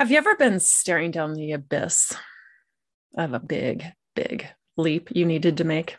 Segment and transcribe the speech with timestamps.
[0.00, 2.16] Have you ever been staring down the abyss
[3.18, 3.84] of a big,
[4.16, 4.46] big
[4.78, 5.98] leap you needed to make?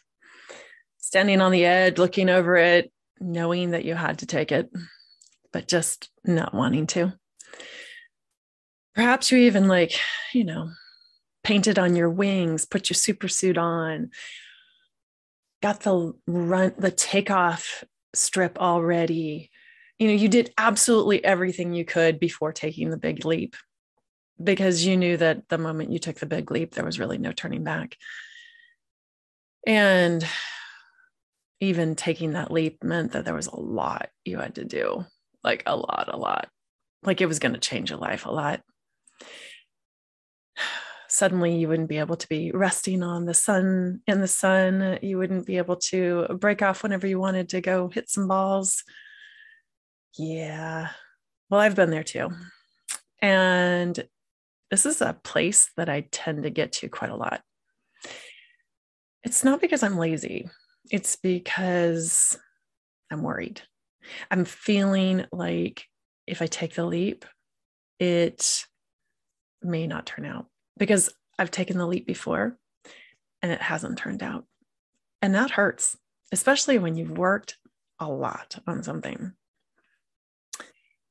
[0.98, 4.72] Standing on the edge, looking over it, knowing that you had to take it,
[5.54, 7.14] but just not wanting to.
[8.96, 10.00] Perhaps you even like,
[10.34, 10.72] you know,
[11.44, 14.10] painted on your wings, put your super suit on,
[15.62, 17.84] got the run, the takeoff
[18.16, 19.52] strip already.
[20.00, 23.56] You know, you did absolutely everything you could before taking the big leap
[24.44, 27.32] because you knew that the moment you took the big leap, there was really no
[27.32, 27.98] turning back.
[29.66, 30.26] And
[31.60, 35.06] even taking that leap meant that there was a lot you had to do
[35.44, 36.50] like a lot, a lot.
[37.04, 38.62] Like it was going to change your life a lot.
[41.08, 45.00] Suddenly, you wouldn't be able to be resting on the sun in the sun.
[45.02, 48.84] You wouldn't be able to break off whenever you wanted to go hit some balls.
[50.18, 50.90] Yeah.
[51.50, 52.30] Well, I've been there too.
[53.22, 54.08] And
[54.72, 57.42] this is a place that I tend to get to quite a lot.
[59.24, 60.50] It's not because I'm lazy,
[60.90, 62.38] it's because
[63.12, 63.62] I'm worried.
[64.32, 65.86] I'm feeling like
[66.26, 67.26] if I take the leap,
[68.00, 68.66] it
[69.62, 72.58] may not turn out because I've taken the leap before
[73.42, 74.46] and it hasn't turned out.
[75.22, 75.98] And that hurts,
[76.32, 77.58] especially when you've worked
[78.00, 79.34] a lot on something.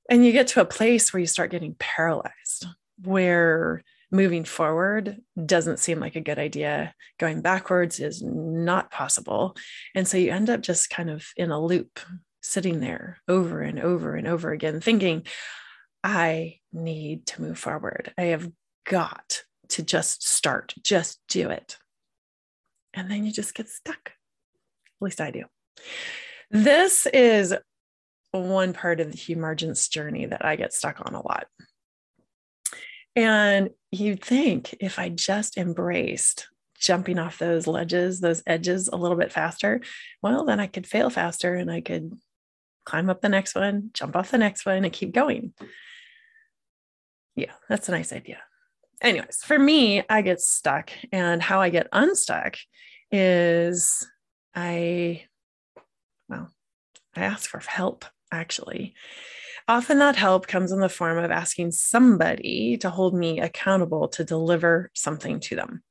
[0.08, 2.66] And you get to a place where you start getting paralyzed
[3.02, 6.94] where moving forward doesn't seem like a good idea.
[7.18, 9.56] Going backwards is not possible.
[9.94, 12.00] And so you end up just kind of in a loop,
[12.42, 15.26] sitting there over and over and over again, thinking,
[16.02, 18.12] I need to move forward.
[18.18, 18.50] I have
[18.84, 21.76] got to just start, just do it.
[22.94, 24.06] And then you just get stuck.
[24.06, 25.44] At least I do.
[26.50, 27.54] This is
[28.32, 31.46] one part of the Humergence journey that I get stuck on a lot.
[33.16, 39.16] And you'd think if I just embraced jumping off those ledges, those edges a little
[39.16, 39.80] bit faster,
[40.22, 42.18] well, then I could fail faster and I could
[42.84, 45.52] climb up the next one, jump off the next one, and keep going.
[47.36, 48.38] Yeah, that's a nice idea.
[49.02, 50.90] Anyways, for me, I get stuck.
[51.12, 52.56] And how I get unstuck
[53.10, 54.06] is
[54.54, 55.24] I,
[56.28, 56.50] well,
[57.16, 58.94] I ask for help actually.
[59.70, 64.24] Often that help comes in the form of asking somebody to hold me accountable to
[64.24, 65.84] deliver something to them.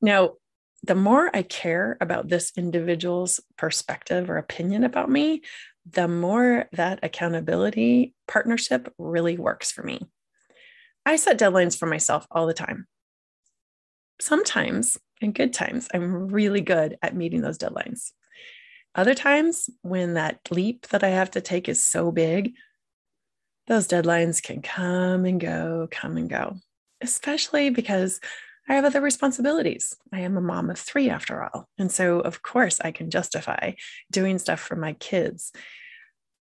[0.00, 0.36] Now,
[0.82, 5.42] the more I care about this individual's perspective or opinion about me,
[5.84, 10.00] the more that accountability partnership really works for me.
[11.04, 12.86] I set deadlines for myself all the time.
[14.18, 18.12] Sometimes, in good times, I'm really good at meeting those deadlines.
[18.94, 22.54] Other times, when that leap that I have to take is so big,
[23.66, 26.56] those deadlines can come and go, come and go,
[27.00, 28.20] especially because
[28.68, 29.96] I have other responsibilities.
[30.12, 31.68] I am a mom of three after all.
[31.78, 33.72] And so, of course, I can justify
[34.10, 35.52] doing stuff for my kids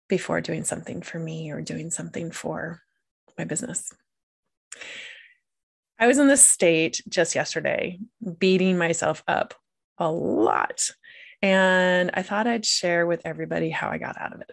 [0.09, 2.81] before doing something for me or doing something for
[3.37, 3.93] my business.
[5.99, 7.99] I was in this state just yesterday,
[8.39, 9.53] beating myself up
[9.97, 10.89] a lot
[11.41, 14.51] and I thought I'd share with everybody how I got out of it.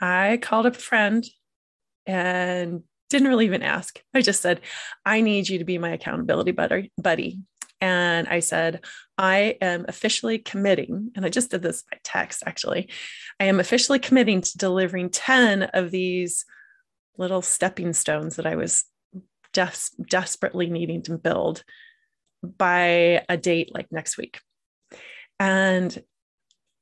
[0.00, 1.24] I called up a friend
[2.06, 4.02] and didn't really even ask.
[4.14, 4.60] I just said,
[5.04, 7.40] I need you to be my accountability buddy.
[7.80, 8.84] And I said,
[9.18, 12.90] I am officially committing, and I just did this by text actually.
[13.40, 16.44] I am officially committing to delivering 10 of these
[17.18, 18.84] little stepping stones that I was
[19.52, 21.64] des- desperately needing to build
[22.42, 24.40] by a date like next week.
[25.42, 26.00] And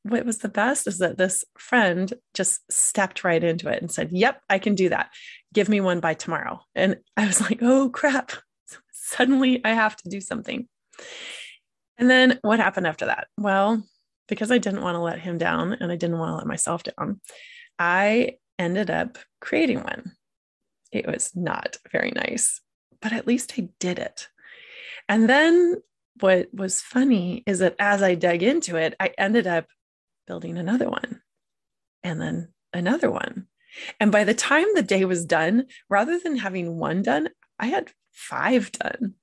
[0.02, 4.12] what was the best is that this friend just stepped right into it and said,
[4.12, 5.10] Yep, I can do that.
[5.54, 6.60] Give me one by tomorrow.
[6.74, 8.32] And I was like, Oh crap.
[8.92, 10.68] Suddenly I have to do something.
[11.96, 13.28] And then what happened after that?
[13.38, 13.82] Well,
[14.28, 16.82] because I didn't want to let him down and I didn't want to let myself
[16.82, 17.22] down,
[17.78, 20.12] I ended up creating one.
[20.92, 22.60] It was not very nice,
[23.00, 24.28] but at least I did it.
[25.08, 25.76] And then
[26.18, 29.66] what was funny is that as I dug into it, I ended up
[30.26, 31.22] building another one
[32.02, 33.46] and then another one.
[33.98, 37.28] And by the time the day was done, rather than having one done,
[37.58, 39.14] I had five done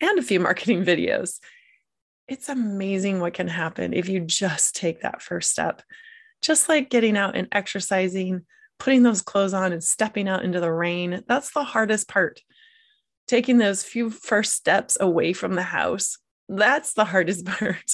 [0.00, 1.38] and a few marketing videos.
[2.28, 5.82] It's amazing what can happen if you just take that first step.
[6.40, 8.46] Just like getting out and exercising,
[8.78, 12.40] putting those clothes on and stepping out into the rain, that's the hardest part
[13.26, 16.18] taking those few first steps away from the house.
[16.48, 17.90] That's the hardest part.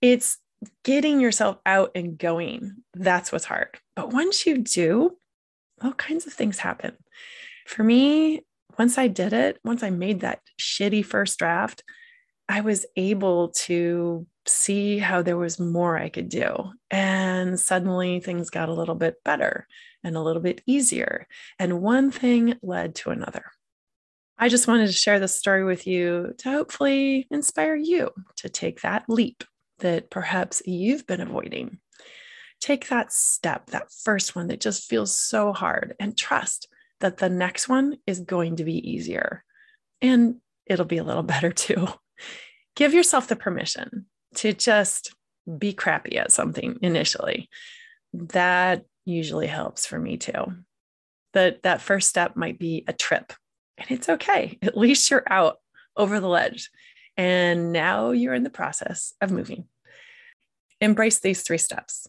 [0.00, 0.38] It's
[0.82, 2.76] getting yourself out and going.
[2.94, 3.78] That's what's hard.
[3.96, 5.16] But once you do,
[5.82, 6.96] all kinds of things happen.
[7.66, 8.44] For me,
[8.78, 11.82] once I did it, once I made that shitty first draft,
[12.48, 16.72] I was able to see how there was more I could do.
[16.90, 19.66] And suddenly things got a little bit better
[20.02, 21.26] and a little bit easier.
[21.58, 23.44] And one thing led to another.
[24.38, 28.80] I just wanted to share this story with you to hopefully inspire you to take
[28.80, 29.44] that leap
[29.78, 31.78] that perhaps you've been avoiding.
[32.60, 36.68] Take that step, that first one that just feels so hard, and trust
[37.00, 39.44] that the next one is going to be easier
[40.00, 40.36] and
[40.66, 41.86] it'll be a little better too.
[42.76, 45.14] Give yourself the permission to just
[45.58, 47.48] be crappy at something initially.
[48.12, 50.56] That usually helps for me too.
[51.34, 53.32] That that first step might be a trip
[53.78, 54.58] and it's okay.
[54.62, 55.58] At least you're out
[55.96, 56.70] over the ledge.
[57.16, 59.66] And now you're in the process of moving.
[60.80, 62.08] Embrace these three steps.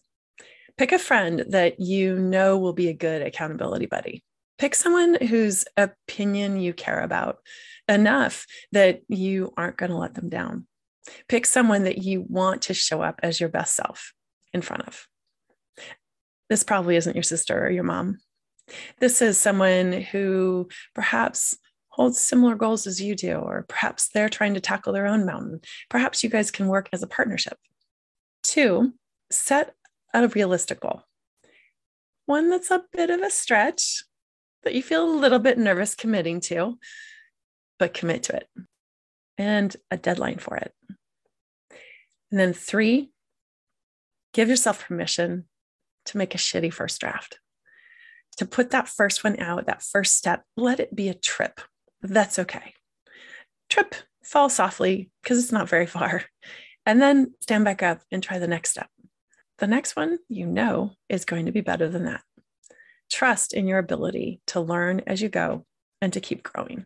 [0.76, 4.22] Pick a friend that you know will be a good accountability buddy.
[4.58, 7.38] Pick someone whose opinion you care about
[7.88, 10.66] enough that you aren't going to let them down.
[11.28, 14.12] Pick someone that you want to show up as your best self
[14.52, 15.06] in front of.
[16.48, 18.18] This probably isn't your sister or your mom.
[18.98, 21.56] This is someone who perhaps
[21.88, 25.60] holds similar goals as you do, or perhaps they're trying to tackle their own mountain.
[25.88, 27.58] Perhaps you guys can work as a partnership.
[28.42, 28.92] Two,
[29.30, 29.74] set
[30.12, 31.02] a realistic goal.
[32.26, 34.04] One that's a bit of a stretch
[34.64, 36.78] that you feel a little bit nervous committing to,
[37.78, 38.48] but commit to it
[39.38, 40.72] and a deadline for it.
[42.30, 43.10] And then three,
[44.32, 45.44] give yourself permission
[46.06, 47.38] to make a shitty first draft
[48.36, 51.60] to put that first one out, that first step, let it be a trip.
[52.02, 52.74] That's okay.
[53.68, 56.24] Trip, fall softly because it's not very far,
[56.84, 58.88] and then stand back up and try the next step.
[59.58, 62.22] The next one, you know, is going to be better than that.
[63.10, 65.64] Trust in your ability to learn as you go
[66.02, 66.84] and to keep growing.